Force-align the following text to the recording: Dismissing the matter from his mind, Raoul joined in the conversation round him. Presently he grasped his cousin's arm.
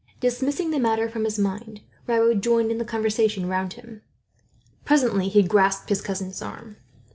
Dismissing 0.19 0.71
the 0.71 0.79
matter 0.79 1.07
from 1.07 1.25
his 1.25 1.37
mind, 1.37 1.81
Raoul 2.07 2.33
joined 2.33 2.71
in 2.71 2.79
the 2.79 2.83
conversation 2.85 3.47
round 3.47 3.73
him. 3.73 4.01
Presently 4.83 5.29
he 5.29 5.43
grasped 5.43 5.89
his 5.89 6.01
cousin's 6.01 6.41
arm. 6.41 6.77